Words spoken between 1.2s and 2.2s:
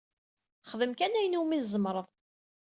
iwumi tzemreḍ.